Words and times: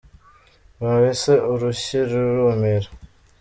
Nkubise 0.75 1.33
urushyi 1.53 1.99
rurumira. 2.11 2.89